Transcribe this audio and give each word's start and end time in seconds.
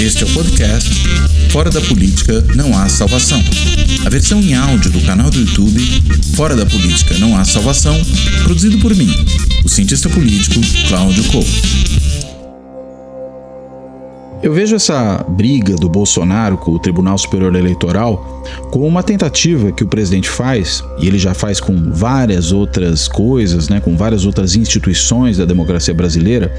Este 0.00 0.24
é 0.24 0.26
o 0.26 0.30
podcast 0.30 0.90
Fora 1.50 1.70
da 1.70 1.80
Política 1.80 2.40
Não 2.54 2.76
Há 2.76 2.88
Salvação. 2.88 3.42
A 4.04 4.10
versão 4.10 4.40
em 4.40 4.54
áudio 4.54 4.90
do 4.90 5.00
canal 5.02 5.30
do 5.30 5.38
YouTube 5.38 5.80
Fora 6.34 6.56
da 6.56 6.66
Política 6.66 7.16
Não 7.18 7.36
Há 7.36 7.44
Salvação, 7.44 7.98
produzido 8.42 8.78
por 8.78 8.94
mim, 8.94 9.08
o 9.64 9.68
cientista 9.68 10.08
político 10.08 10.60
Cláudio 10.88 11.24
Couto. 11.24 12.03
Eu 14.42 14.52
vejo 14.52 14.76
essa 14.76 15.24
briga 15.26 15.74
do 15.74 15.88
Bolsonaro 15.88 16.58
com 16.58 16.72
o 16.72 16.78
Tribunal 16.78 17.16
Superior 17.16 17.54
Eleitoral 17.54 18.44
como 18.70 18.86
uma 18.86 19.02
tentativa 19.02 19.72
que 19.72 19.82
o 19.82 19.86
presidente 19.86 20.28
faz, 20.28 20.82
e 20.98 21.06
ele 21.06 21.18
já 21.18 21.32
faz 21.32 21.60
com 21.60 21.90
várias 21.92 22.52
outras 22.52 23.08
coisas, 23.08 23.70
né, 23.70 23.80
com 23.80 23.96
várias 23.96 24.26
outras 24.26 24.54
instituições 24.54 25.38
da 25.38 25.46
democracia 25.46 25.94
brasileira, 25.94 26.52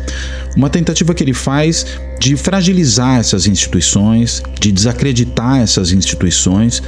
uma 0.57 0.69
tentativa 0.69 1.13
que 1.13 1.23
ele 1.23 1.33
faz 1.33 1.85
de 2.19 2.35
fragilizar 2.35 3.19
essas 3.19 3.45
instituições, 3.45 4.41
de 4.59 4.71
desacreditar 4.71 5.59
essas 5.59 5.91
instituições 5.91 6.81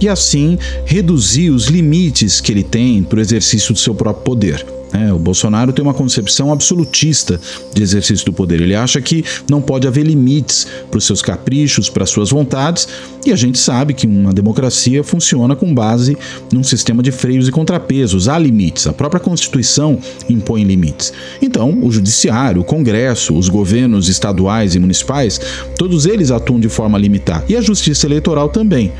e 0.00 0.08
assim 0.08 0.58
reduzir 0.86 1.50
os 1.50 1.66
limites 1.66 2.40
que 2.40 2.52
ele 2.52 2.62
tem 2.62 3.02
para 3.02 3.18
o 3.18 3.20
exercício 3.20 3.74
do 3.74 3.78
seu 3.78 3.94
próprio 3.94 4.24
poder. 4.24 4.77
É, 4.92 5.12
o 5.12 5.18
Bolsonaro 5.18 5.72
tem 5.72 5.82
uma 5.82 5.94
concepção 5.94 6.52
absolutista 6.52 7.40
de 7.74 7.82
exercício 7.82 8.24
do 8.24 8.32
poder. 8.32 8.60
Ele 8.60 8.74
acha 8.74 9.00
que 9.00 9.24
não 9.48 9.60
pode 9.60 9.86
haver 9.86 10.04
limites 10.04 10.66
para 10.90 10.98
os 10.98 11.04
seus 11.04 11.20
caprichos, 11.20 11.90
para 11.90 12.04
as 12.04 12.10
suas 12.10 12.30
vontades, 12.30 12.88
e 13.24 13.32
a 13.32 13.36
gente 13.36 13.58
sabe 13.58 13.92
que 13.92 14.06
uma 14.06 14.32
democracia 14.32 15.04
funciona 15.04 15.54
com 15.54 15.74
base 15.74 16.16
num 16.52 16.62
sistema 16.62 17.02
de 17.02 17.12
freios 17.12 17.48
e 17.48 17.52
contrapesos. 17.52 18.28
Há 18.28 18.38
limites, 18.38 18.86
a 18.86 18.92
própria 18.92 19.20
Constituição 19.20 19.98
impõe 20.28 20.64
limites. 20.64 21.12
Então, 21.42 21.78
o 21.82 21.90
Judiciário, 21.90 22.62
o 22.62 22.64
Congresso, 22.64 23.36
os 23.36 23.48
governos 23.48 24.08
estaduais 24.08 24.74
e 24.74 24.78
municipais, 24.78 25.40
todos 25.76 26.06
eles 26.06 26.30
atuam 26.30 26.58
de 26.58 26.68
forma 26.68 26.98
limitada. 26.98 27.44
E 27.48 27.56
a 27.56 27.60
Justiça 27.60 28.06
Eleitoral 28.06 28.48
também. 28.48 28.92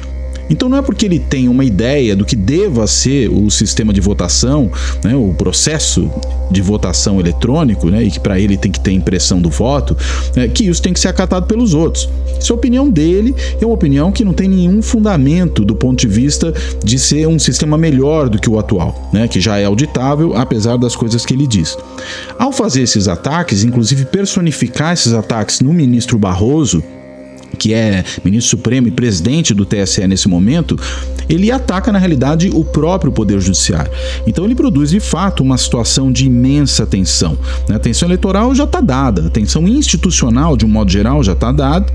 Então 0.51 0.69
não 0.69 0.79
é 0.79 0.83
porque 0.83 1.05
ele 1.05 1.19
tem 1.19 1.49
uma 1.49 1.65
ideia 1.65 2.17
do 2.17 2.25
que 2.25 2.37
deva 2.37 2.87
ser 2.87 3.29
o 3.29 3.51
sistema 3.51 3.93
de 3.93 4.01
votação, 4.01 4.71
né, 5.05 5.15
o 5.15 5.35
processo 5.35 6.11
de 6.51 6.63
votação 6.63 7.21
eletrônico, 7.21 7.91
né, 7.91 8.05
e 8.05 8.11
que 8.11 8.21
para 8.21 8.39
ele 8.41 8.57
tem 8.57 8.73
que 8.73 8.81
ter 8.81 8.93
impressão 8.93 9.41
do 9.41 9.51
voto, 9.51 9.97
né, 10.35 10.49
que 10.49 10.65
isso 10.65 10.81
tem 10.81 10.93
que 10.93 11.01
ser 11.01 11.09
acatado 11.09 11.47
pelos 11.47 11.75
outros. 11.75 12.09
Isso 12.41 12.53
é 12.53 12.55
a 12.55 12.57
opinião 12.57 12.89
dele, 12.89 13.35
é 13.61 13.67
uma 13.67 13.75
opinião 13.75 14.11
que 14.11 14.25
não 14.25 14.33
tem 14.33 14.49
nenhum 14.49 14.81
fundamento 14.81 15.65
do 15.65 15.75
ponto 15.75 16.01
de 16.01 16.09
vista 16.09 16.53
de 16.83 16.99
ser 16.99 17.27
um 17.27 17.39
sistema 17.39 17.77
melhor 17.77 18.29
do 18.29 18.39
que 18.39 18.49
o 18.49 18.59
atual, 18.59 19.11
né, 19.13 19.29
que 19.29 19.41
já 19.41 19.59
é 19.59 19.65
auditável, 19.65 20.35
apesar 20.37 20.77
das 20.77 20.97
coisas 20.97 21.27
que 21.27 21.35
ele 21.35 21.47
diz. 21.47 21.77
Ao 22.39 22.53
fazer 22.53 22.83
esses 22.83 23.09
ataques, 23.09 23.65
inclusive 23.65 24.05
personificar 24.07 24.95
esses 24.95 25.13
ataques 25.13 25.61
no 25.61 25.73
ministro 25.73 26.19
Barroso, 26.19 26.83
que 27.59 27.75
é 27.75 28.05
ministro 28.25 28.51
supremo 28.51 28.89
e 28.89 28.91
presidente 28.91 29.53
do 29.53 29.65
TSE 29.65 30.07
nesse 30.07 30.29
momento, 30.29 30.79
ele 31.29 31.51
ataca 31.51 31.93
na 31.93 31.99
realidade 31.99 32.51
o 32.53 32.65
próprio 32.65 33.13
poder 33.13 33.41
judiciário. 33.41 33.91
Então 34.27 34.45
ele 34.45 34.55
produz 34.55 34.91
de 34.91 35.01
fato 35.01 35.43
uma 35.43 35.59
situação 35.59 36.11
de 36.11 36.27
imensa 36.27 36.87
tensão. 36.87 37.37
Né? 37.69 37.77
A 37.77 37.79
tensão 37.79 38.09
eleitoral 38.09 38.55
já 38.55 38.65
está 38.65 38.81
dada, 38.81 39.27
a 39.27 39.31
tensão 39.31 39.67
institucional 39.69 40.57
de 40.57 40.65
um 40.65 40.69
modo 40.69 40.91
geral 40.91 41.23
já 41.23 41.33
está 41.33 41.53
dada. 41.53 41.87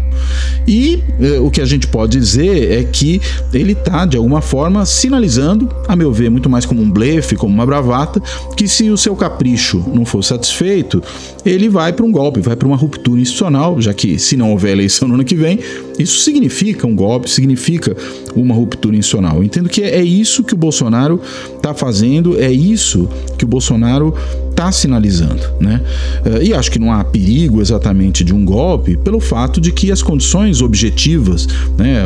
E 0.67 1.03
eh, 1.19 1.39
o 1.39 1.49
que 1.49 1.61
a 1.61 1.65
gente 1.65 1.87
pode 1.87 2.17
dizer 2.17 2.71
é 2.71 2.83
que 2.83 3.21
ele 3.53 3.73
está 3.73 4.05
de 4.05 4.17
alguma 4.17 4.41
forma 4.41 4.85
sinalizando, 4.85 5.69
a 5.87 5.95
meu 5.95 6.11
ver, 6.11 6.29
muito 6.29 6.49
mais 6.49 6.65
como 6.65 6.81
um 6.81 6.89
blefe, 6.89 7.35
como 7.35 7.53
uma 7.53 7.65
bravata, 7.65 8.21
que 8.55 8.67
se 8.67 8.89
o 8.89 8.97
seu 8.97 9.15
capricho 9.15 9.83
não 9.93 10.05
for 10.05 10.23
satisfeito, 10.23 11.01
ele 11.45 11.69
vai 11.69 11.91
para 11.93 12.05
um 12.05 12.11
golpe, 12.11 12.39
vai 12.39 12.55
para 12.55 12.67
uma 12.67 12.77
ruptura 12.77 13.19
institucional, 13.19 13.81
já 13.81 13.93
que 13.93 14.19
se 14.19 14.37
não 14.37 14.51
houver 14.51 14.71
eleição 14.71 15.07
no 15.07 15.15
ano 15.15 15.23
que 15.23 15.35
vem 15.35 15.52
também, 15.53 15.59
isso 15.99 16.19
significa 16.19 16.87
um 16.87 16.95
golpe, 16.95 17.29
significa 17.29 17.95
uma 18.35 18.53
ruptura 18.53 18.95
institucional. 18.95 19.43
Entendo 19.43 19.69
que 19.69 19.81
é 19.81 20.01
isso 20.03 20.43
que 20.43 20.53
o 20.53 20.57
Bolsonaro 20.57 21.19
está 21.55 21.73
fazendo, 21.73 22.39
é 22.39 22.51
isso 22.51 23.07
que 23.37 23.45
o 23.45 23.47
Bolsonaro 23.47 24.13
está 24.63 24.71
sinalizando, 24.71 25.41
né? 25.59 25.81
Eh, 26.25 26.45
e 26.45 26.53
acho 26.53 26.71
que 26.71 26.79
não 26.79 26.91
há 26.91 27.03
perigo 27.03 27.61
exatamente 27.61 28.23
de 28.23 28.33
um 28.33 28.45
golpe 28.45 28.95
pelo 28.95 29.19
fato 29.19 29.59
de 29.59 29.71
que 29.71 29.91
as 29.91 30.01
condições 30.01 30.61
objetivas, 30.61 31.47
né, 31.77 32.01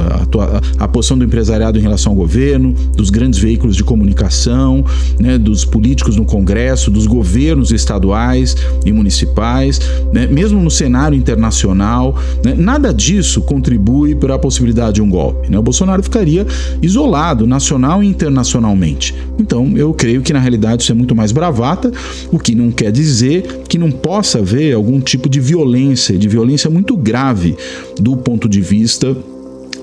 a, 0.79 0.84
a 0.84 0.88
posição 0.88 1.17
do 1.17 1.23
empresariado 1.23 1.78
em 1.78 1.81
relação 1.81 2.13
ao 2.13 2.17
governo, 2.17 2.73
dos 2.96 3.09
grandes 3.09 3.40
veículos 3.40 3.75
de 3.75 3.84
comunicação, 3.84 4.84
né, 5.19 5.38
dos 5.38 5.66
políticos 5.66 6.16
no 6.16 6.25
Congresso, 6.25 6.90
dos 6.90 7.06
governos 7.06 7.72
estaduais 7.72 8.56
e 8.85 8.91
municipais, 8.91 9.79
né, 10.12 10.25
mesmo 10.25 10.62
no 10.62 10.72
cenário 10.72 11.17
internacional, 11.17 12.17
né, 12.44 12.56
nada 12.57 12.94
disso 12.94 13.41
contribui 13.41 14.16
para 14.16 14.35
a 14.35 14.40
possibilidade 14.40 14.96
de 14.96 15.01
um 15.01 15.09
golpe. 15.09 15.51
Né? 15.51 15.59
O 15.59 15.62
Bolsonaro 15.62 16.01
ficaria 16.01 16.46
isolado 16.81 17.46
nacional 17.46 18.01
e 18.01 18.07
internacionalmente. 18.07 19.13
Então, 19.38 19.73
eu 19.75 19.94
creio 19.94 20.22
que 20.22 20.34
na 20.34 20.40
realidade 20.40 20.84
isso 20.84 20.91
é 20.91 20.96
muito 20.96 21.16
mais 21.16 21.31
bravata 21.31 21.91
o 22.31 22.40
que 22.40 22.47
não 22.56 22.72
quer 22.72 22.91
dizer 22.91 23.62
que 23.68 23.78
não 23.78 23.91
possa 23.91 24.40
haver 24.40 24.74
algum 24.74 25.00
tipo 25.00 25.30
de 25.30 25.40
violência, 25.40 26.18
de 26.18 26.28
violência 26.28 26.69
muito 26.69 26.96
grave 26.96 27.56
do 28.00 28.16
ponto 28.18 28.47
de 28.47 28.62
vista 28.62 29.16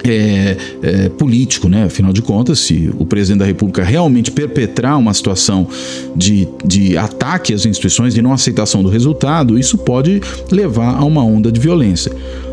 é, 0.04 0.56
é, 0.82 1.08
político, 1.08 1.68
né? 1.68 1.84
Afinal 1.84 2.12
de 2.12 2.20
contas, 2.20 2.58
se 2.58 2.90
o 2.98 3.06
presidente 3.06 3.38
da 3.38 3.46
República 3.46 3.82
realmente 3.82 4.30
perpetrar 4.30 4.98
uma 4.98 5.14
situação 5.14 5.66
de, 6.14 6.46
de 6.64 6.96
ataque 6.96 7.54
às 7.54 7.64
instituições, 7.64 8.12
de 8.12 8.20
não 8.20 8.32
aceitação 8.32 8.82
do 8.82 8.90
resultado, 8.90 9.58
isso 9.58 9.78
pode 9.78 10.20
levar 10.50 10.96
a 10.96 11.04
uma 11.04 11.24
onda 11.24 11.50
de 11.50 11.58
violência. 11.58 12.12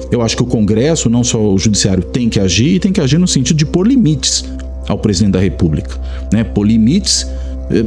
Eu 0.09 0.22
acho 0.22 0.35
que 0.35 0.43
o 0.43 0.45
Congresso, 0.45 1.09
não 1.09 1.23
só 1.23 1.41
o 1.41 1.57
Judiciário, 1.57 2.03
tem 2.03 2.29
que 2.29 2.39
agir 2.39 2.75
e 2.75 2.79
tem 2.79 2.91
que 2.91 3.01
agir 3.01 3.17
no 3.17 3.28
sentido 3.28 3.57
de 3.57 3.66
pôr 3.66 3.85
limites 3.85 4.45
ao 4.88 4.97
presidente 4.97 5.33
da 5.33 5.39
República, 5.39 5.99
né? 6.31 6.43
Pôr 6.43 6.66
limites 6.66 7.28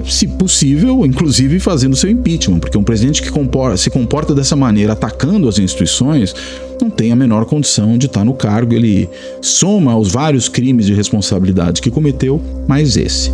se 0.06 0.26
possível, 0.26 1.04
inclusive 1.04 1.58
fazendo 1.58 1.96
seu 1.96 2.10
impeachment, 2.10 2.58
porque 2.58 2.76
um 2.76 2.84
presidente 2.84 3.22
que 3.22 3.30
comporta, 3.30 3.76
se 3.76 3.90
comporta 3.90 4.34
dessa 4.34 4.56
maneira, 4.56 4.92
atacando 4.92 5.48
as 5.48 5.58
instituições, 5.58 6.34
não 6.80 6.90
tem 6.90 7.12
a 7.12 7.16
menor 7.16 7.44
condição 7.44 7.96
de 7.96 8.06
estar 8.06 8.24
no 8.24 8.34
cargo. 8.34 8.74
Ele 8.74 9.08
soma 9.40 9.92
aos 9.92 10.10
vários 10.10 10.48
crimes 10.48 10.86
de 10.86 10.94
responsabilidade 10.94 11.80
que 11.80 11.90
cometeu, 11.90 12.40
mais 12.66 12.96
esse. 12.96 13.30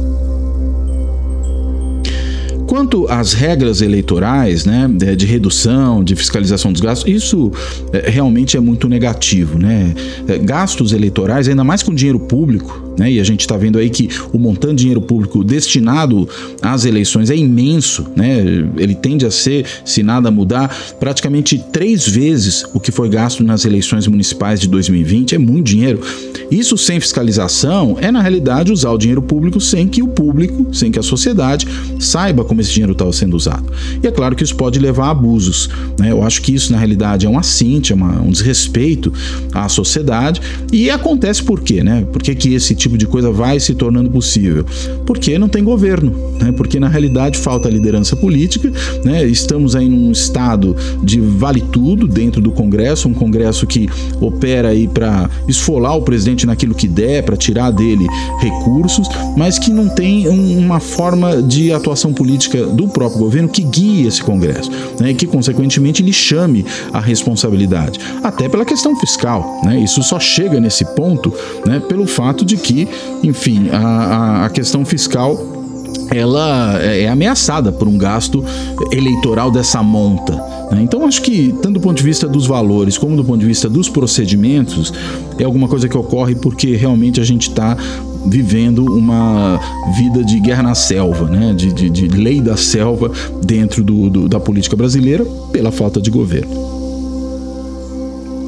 Quanto 2.71 3.09
às 3.09 3.33
regras 3.33 3.83
eleitorais, 3.83 4.65
né, 4.65 4.89
de 5.17 5.27
redução, 5.27 6.05
de 6.05 6.15
fiscalização 6.15 6.71
dos 6.71 6.81
gastos, 6.81 7.13
isso 7.13 7.51
é, 7.93 8.09
realmente 8.09 8.57
é 8.57 8.61
muito 8.61 8.89
negativo, 8.89 9.59
né? 9.59 9.93
É, 10.29 10.39
gastos 10.39 10.93
eleitorais, 10.93 11.49
ainda 11.49 11.65
mais 11.65 11.83
com 11.83 11.93
dinheiro 11.93 12.21
público, 12.21 12.90
né? 13.01 13.11
E 13.11 13.19
a 13.19 13.25
gente 13.25 13.41
está 13.41 13.57
vendo 13.57 13.79
aí 13.79 13.89
que 13.89 14.11
o 14.31 14.39
montante 14.39 14.75
de 14.75 14.81
dinheiro 14.83 15.01
público 15.01 15.43
destinado 15.43 16.29
às 16.61 16.85
eleições 16.85 17.31
é 17.31 17.37
imenso, 17.37 18.07
né? 18.15 18.39
Ele 18.77 18.95
tende 18.95 19.25
a 19.25 19.31
ser, 19.31 19.65
se 19.87 20.03
nada 20.03 20.31
mudar, 20.31 20.69
praticamente 21.01 21.59
três 21.73 22.07
vezes 22.07 22.67
o 22.75 22.79
que 22.79 22.93
foi 22.93 23.09
gasto 23.09 23.43
nas 23.43 23.65
eleições 23.65 24.07
municipais 24.07 24.61
de 24.61 24.69
2020. 24.69 25.35
É 25.35 25.39
muito 25.39 25.67
dinheiro. 25.67 26.01
Isso 26.51 26.77
sem 26.77 27.01
fiscalização 27.01 27.97
é, 28.01 28.11
na 28.11 28.21
realidade, 28.21 28.71
usar 28.71 28.91
o 28.91 28.99
dinheiro 28.99 29.23
público 29.23 29.61
sem 29.61 29.89
que 29.89 30.03
o 30.03 30.09
público, 30.09 30.75
sem 30.75 30.91
que 30.91 30.99
a 30.99 31.03
sociedade 31.03 31.67
saiba 31.99 32.45
como 32.45 32.61
esse 32.61 32.73
dinheiro 32.73 32.93
estava 32.93 33.13
sendo 33.13 33.35
usado. 33.35 33.65
E 34.03 34.07
é 34.07 34.11
claro 34.11 34.37
que 34.37 34.45
isso 34.45 34.57
pode 34.57 34.79
levar 34.79 35.07
a 35.07 35.11
abusos. 35.11 35.71
Né? 35.99 36.11
Eu 36.11 36.23
acho 36.23 36.43
que 36.43 36.55
isso, 36.55 36.73
na 36.73 36.79
realidade, 36.79 37.25
é 37.25 37.29
um 37.29 37.39
assinte, 37.39 37.93
é 37.93 37.97
uma, 37.97 38.21
um 38.21 38.31
desrespeito 38.31 39.13
à 39.53 39.69
sociedade. 39.69 40.41
E 40.73 40.91
acontece 40.91 41.43
por 41.43 41.61
quê? 41.61 41.83
Né? 41.83 42.07
Por 42.13 42.23
que, 42.23 42.35
que 42.35 42.55
esse 42.55 42.75
tipo 42.75 42.90
de 42.97 43.07
coisa 43.07 43.31
vai 43.31 43.61
se 43.61 43.75
tornando 43.75 44.11
possível? 44.11 44.65
Porque 45.07 45.39
não 45.39 45.49
tem 45.49 45.63
governo, 45.63 46.13
né? 46.41 46.53
porque 46.53 46.81
na 46.81 46.89
realidade 46.89 47.39
falta 47.39 47.69
liderança 47.69 48.17
política. 48.17 48.73
Né? 49.05 49.25
Estamos 49.27 49.77
aí 49.77 49.89
num 49.89 50.11
estado 50.11 50.77
de 51.03 51.21
vale 51.21 51.61
tudo 51.61 52.07
dentro 52.07 52.41
do 52.41 52.51
Congresso, 52.51 53.09
um 53.09 53.15
Congresso 53.15 53.67
que 53.67 53.89
opera 54.21 54.69
aí 54.69 54.89
para 54.89 55.29
esfolar 55.47 55.97
o 55.97 56.03
presidente 56.03 56.47
naquilo 56.47 56.75
que 56.75 56.89
der, 56.89 57.23
para 57.23 57.37
tirar 57.37 57.71
dele 57.71 58.07
recursos, 58.41 59.09
mas 59.37 59.59
que 59.59 59.71
não 59.71 59.89
tem 59.89 60.29
um, 60.29 60.59
uma 60.59 60.81
forma 60.81 61.43
de 61.43 61.73
atuação 61.73 62.13
política 62.13 62.31
política 62.31 62.67
do 62.67 62.89
próprio 62.89 63.19
governo 63.19 63.49
que 63.49 63.63
guie 63.63 64.07
esse 64.07 64.23
Congresso, 64.23 64.71
né, 65.01 65.11
e 65.11 65.15
que, 65.15 65.27
consequentemente, 65.27 66.03
lhe 66.03 66.13
chame 66.13 66.65
a 66.93 67.01
responsabilidade. 67.01 67.99
Até 68.23 68.49
pela 68.49 68.65
questão 68.65 68.95
fiscal. 68.97 69.61
Né, 69.65 69.81
isso 69.81 70.03
só 70.03 70.19
chega 70.21 70.61
nesse 70.61 70.85
ponto 70.95 71.33
né, 71.67 71.81
pelo 71.81 72.07
fato 72.07 72.45
de 72.45 72.57
que, 72.57 72.70
enfim, 73.23 73.69
a, 73.71 74.47
a 74.47 74.51
questão 74.51 74.85
fiscal 74.85 75.61
ela 76.11 76.79
é 76.83 77.09
ameaçada 77.09 77.71
por 77.71 77.87
um 77.87 77.97
gasto 77.97 78.45
eleitoral 78.91 79.51
dessa 79.51 79.83
monta. 79.83 80.33
Né? 80.73 80.83
Então, 80.83 81.07
acho 81.07 81.23
que, 81.23 81.55
tanto 81.63 81.75
do 81.75 81.81
ponto 81.81 81.97
de 81.97 82.03
vista 82.03 82.27
dos 82.27 82.47
valores 82.47 82.99
como 82.99 83.17
do 83.17 83.25
ponto 83.25 83.39
de 83.39 83.47
vista 83.47 83.69
dos 83.69 83.89
procedimentos, 83.89 84.93
é 85.39 85.45
alguma 85.45 85.69
coisa 85.69 85.89
que 85.89 85.97
ocorre 85.97 86.35
porque 86.35 86.75
realmente 86.75 87.21
a 87.21 87.25
gente 87.25 87.49
está 87.49 87.77
vivendo 88.27 88.85
uma 88.85 89.59
vida 89.97 90.23
de 90.23 90.41
guerra 90.41 90.63
na 90.63 90.75
selva, 90.75 91.27
né? 91.27 91.55
de, 91.55 91.73
de, 91.73 91.89
de 91.89 92.09
lei 92.09 92.41
da 92.41 92.57
selva 92.57 93.11
dentro 93.45 93.83
do, 93.83 94.11
do, 94.11 94.29
da 94.29 94.41
política 94.41 94.77
brasileira 94.77 95.25
pela 95.53 95.71
falta 95.71 96.01
de 96.01 96.11
governo. 96.11 96.81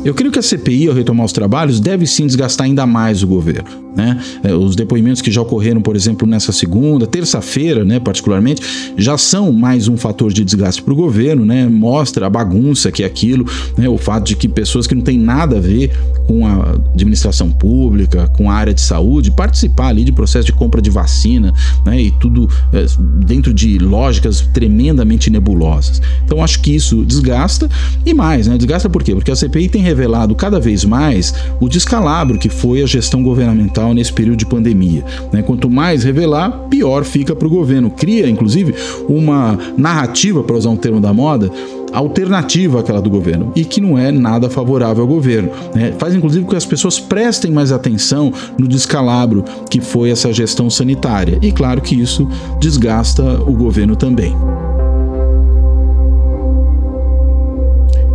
Eu 0.05 0.15
creio 0.15 0.33
que 0.33 0.39
a 0.39 0.43
CPI, 0.43 0.89
ao 0.89 0.95
retomar 0.95 1.25
os 1.25 1.33
trabalhos, 1.33 1.79
deve 1.79 2.09
sim 2.09 2.27
desgastar 2.27 2.67
ainda 2.67 2.85
mais 2.85 3.23
o 3.23 3.27
governo. 3.27 3.71
Né? 3.95 4.19
É, 4.43 4.55
os 4.55 4.75
depoimentos 4.75 5.21
que 5.21 5.31
já 5.31 5.43
ocorreram, 5.43 5.83
por 5.83 5.95
exemplo, 5.95 6.27
nessa 6.27 6.51
segunda, 6.51 7.07
terça-feira, 7.07 7.85
né, 7.85 8.01
particularmente, 8.01 8.63
já 8.97 9.19
são 9.19 9.53
mais 9.53 9.89
um 9.89 9.97
fator 9.97 10.33
de 10.33 10.45
desgaste 10.45 10.83
para 10.83 10.93
o 10.93 10.97
governo, 10.97 11.45
né? 11.45 11.69
mostra 11.69 12.27
a 12.27 12.31
bagunça 12.31 12.91
que 12.91 13.03
é 13.03 13.07
aquilo, 13.07 13.47
né? 13.77 13.89
o 13.89 13.99
fato 13.99 14.25
de 14.25 14.37
que 14.37 14.49
pessoas 14.49 14.87
que 14.87 14.95
não 14.95 15.03
têm 15.03 15.19
nada 15.19 15.59
a 15.59 15.61
ver 15.61 15.91
com 16.27 16.47
a 16.47 16.73
administração 16.95 17.51
pública, 17.51 18.29
com 18.29 18.51
a 18.51 18.55
área 18.55 18.73
de 18.73 18.81
saúde, 18.81 19.31
participar 19.31 19.89
ali 19.89 20.05
de 20.05 20.13
processo 20.13 20.47
de 20.47 20.53
compra 20.53 20.81
de 20.81 20.91
vacina 20.91 21.53
né? 21.85 22.01
e 22.01 22.11
tudo 22.13 22.49
é, 22.73 22.87
dentro 23.25 23.53
de 23.53 23.79
lógicas 23.79 24.41
tremendamente 24.53 25.29
nebulosas. 25.29 26.01
Então 26.25 26.43
acho 26.43 26.61
que 26.61 26.75
isso 26.75 27.05
desgasta 27.05 27.69
e 28.07 28.15
mais, 28.15 28.47
né? 28.47 28.57
desgasta 28.57 28.89
por 28.89 29.03
quê? 29.03 29.15
Porque 29.15 29.31
a 29.31 29.37
CPI 29.37 29.69
tem 29.69 29.83
revelado 29.83 30.35
cada 30.35 30.59
vez 30.59 30.85
mais 30.85 31.35
o 31.61 31.69
descalabro 31.69 32.39
que 32.39 32.49
foi 32.49 32.83
a 32.83 32.87
gestão 32.87 33.23
governamental 33.23 33.82
nesse 33.93 34.13
período 34.13 34.39
de 34.39 34.47
pandemia. 34.47 35.05
Né? 35.33 35.43
Quanto 35.43 35.69
mais 35.69 36.05
revelar, 36.05 36.51
pior 36.71 37.05
fica 37.05 37.35
para 37.35 37.47
o 37.47 37.51
governo. 37.51 37.91
Cria, 37.91 38.29
inclusive, 38.29 38.75
uma 39.09 39.59
narrativa, 39.77 40.43
para 40.43 40.57
usar 40.57 40.71
um 40.71 40.77
termo 40.77 41.01
da 41.01 41.13
moda, 41.13 41.51
alternativa 41.93 42.81
àquela 42.81 43.03
do 43.03 43.11
governo 43.11 43.53
e 43.55 43.65
que 43.65 43.81
não 43.81 43.99
é 43.99 44.11
nada 44.11 44.49
favorável 44.49 45.03
ao 45.03 45.09
governo. 45.09 45.51
Né? 45.75 45.93
Faz 45.99 46.15
inclusive 46.15 46.47
que 46.47 46.57
as 46.57 46.65
pessoas 46.65 46.99
prestem 46.99 47.51
mais 47.51 47.71
atenção 47.71 48.33
no 48.59 48.67
descalabro 48.67 49.45
que 49.69 49.81
foi 49.81 50.11
essa 50.11 50.33
gestão 50.33 50.71
sanitária. 50.71 51.39
E 51.43 51.53
claro 51.53 51.81
que 51.81 51.95
isso 51.95 52.27
desgasta 52.59 53.23
o 53.43 53.53
governo 53.53 53.95
também. 53.95 54.35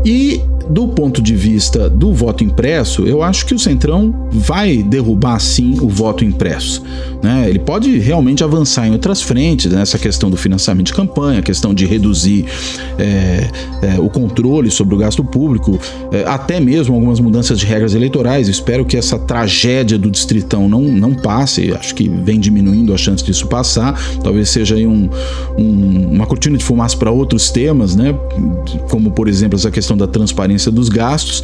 E 0.04 0.42
do 0.70 0.88
ponto 0.88 1.22
de 1.22 1.36
vista 1.36 1.90
do 1.90 2.14
voto 2.14 2.44
impresso, 2.44 3.06
eu 3.06 3.24
acho 3.24 3.46
que 3.46 3.54
o 3.54 3.60
Centrão 3.60 4.28
vai 4.32 4.84
derrubar 4.84 5.40
sim 5.40 5.78
o 5.82 5.88
voto 5.88 6.26
impresso. 6.26 6.84
Né? 7.24 7.50
Ele 7.50 7.60
pode 7.60 7.98
realmente 8.00 8.44
avançar 8.44 8.88
em 8.88 8.92
outras 8.92 9.22
frentes, 9.22 9.72
nessa 9.72 9.98
né? 9.98 10.04
questão 10.04 10.30
do 10.30 10.38
financiamento 10.38 10.88
de 10.88 10.94
campanha, 10.94 11.42
questão 11.42 11.74
de 11.74 11.86
reduzir 11.86 12.46
é, 13.00 13.48
é, 13.82 14.00
o 14.00 14.10
controle 14.10 14.70
sobre 14.70 14.96
o 14.96 14.98
gasto 14.98 15.24
público, 15.24 15.80
é, 16.12 16.24
até 16.26 16.60
mesmo 16.60 16.96
algumas 16.96 17.20
mudanças 17.20 17.60
de 17.60 17.66
regras 17.66 17.94
eleitorais. 17.94 18.48
Espero 18.48 18.86
que 18.86 18.98
essa 18.98 19.18
tragédia 19.18 19.98
do 19.98 20.12
Distritão 20.12 20.68
não, 20.68 20.82
não 20.82 21.14
passe, 21.14 21.74
acho 21.74 21.96
que 21.96 22.10
vem 22.10 22.40
diminuindo 22.40 22.94
a 22.94 22.98
chance 22.98 23.24
disso 23.24 23.48
passar. 23.48 24.00
Talvez 24.24 24.50
seja 24.50 24.76
um, 24.76 25.10
um, 25.58 26.10
uma 26.12 26.26
cortina 26.26 26.58
de 26.58 26.64
fumaça 26.64 26.98
para 26.98 27.10
outros 27.10 27.50
temas, 27.50 27.96
né? 27.96 28.14
como 28.90 29.12
por 29.12 29.28
exemplo 29.28 29.58
essa 29.58 29.72
questão 29.72 29.96
da 29.98 30.08
transparência 30.08 30.57
dos 30.66 30.90
gastos, 30.90 31.44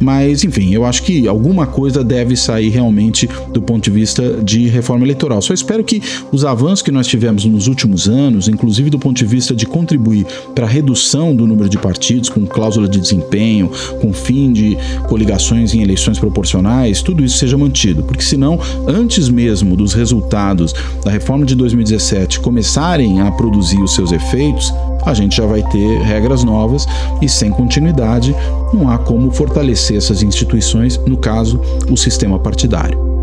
mas 0.00 0.44
enfim, 0.44 0.72
eu 0.72 0.84
acho 0.84 1.02
que 1.02 1.28
alguma 1.28 1.66
coisa 1.66 2.02
deve 2.02 2.36
sair 2.36 2.70
realmente 2.70 3.28
do 3.52 3.62
ponto 3.62 3.84
de 3.84 3.90
vista 3.90 4.42
de 4.42 4.68
reforma 4.68 5.04
eleitoral. 5.04 5.40
Só 5.42 5.54
espero 5.54 5.84
que 5.84 6.02
os 6.32 6.44
avanços 6.44 6.82
que 6.82 6.90
nós 6.90 7.06
tivemos 7.06 7.44
nos 7.44 7.66
últimos 7.66 8.08
anos, 8.08 8.48
inclusive 8.48 8.90
do 8.90 8.98
ponto 8.98 9.16
de 9.16 9.24
vista 9.24 9.54
de 9.54 9.66
contribuir 9.66 10.26
para 10.54 10.66
a 10.66 10.68
redução 10.68 11.34
do 11.34 11.46
número 11.46 11.68
de 11.68 11.78
partidos, 11.78 12.28
com 12.28 12.46
cláusula 12.46 12.88
de 12.88 13.00
desempenho, 13.00 13.70
com 14.00 14.12
fim 14.12 14.52
de 14.52 14.76
coligações 15.08 15.74
em 15.74 15.82
eleições 15.82 16.18
proporcionais, 16.18 17.02
tudo 17.02 17.24
isso 17.24 17.38
seja 17.38 17.56
mantido, 17.56 18.02
porque 18.02 18.22
senão, 18.22 18.58
antes 18.86 19.28
mesmo 19.28 19.76
dos 19.76 19.92
resultados 19.92 20.74
da 21.04 21.10
reforma 21.10 21.44
de 21.44 21.54
2017 21.54 22.40
começarem 22.40 23.20
a 23.20 23.30
produzir 23.30 23.80
os 23.82 23.94
seus 23.94 24.12
efeitos, 24.12 24.72
a 25.04 25.14
gente 25.14 25.36
já 25.36 25.46
vai 25.46 25.62
ter 25.62 25.98
regras 26.02 26.44
novas 26.44 26.86
e 27.20 27.28
sem 27.28 27.50
continuidade 27.50 28.34
não 28.72 28.88
há 28.88 28.98
como 28.98 29.30
fortalecer 29.30 29.96
essas 29.96 30.22
instituições, 30.22 30.98
no 30.98 31.16
caso, 31.16 31.60
o 31.90 31.96
sistema 31.96 32.38
partidário. 32.38 33.14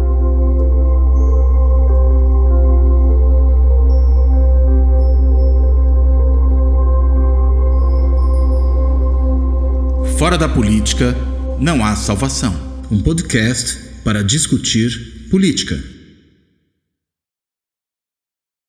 Fora 10.17 10.37
da 10.37 10.47
política 10.47 11.17
não 11.59 11.83
há 11.83 11.95
salvação. 11.95 12.53
Um 12.91 13.01
podcast 13.01 13.75
para 14.03 14.23
discutir 14.23 15.27
política. 15.31 15.90